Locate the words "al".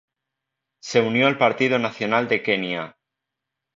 1.27-1.37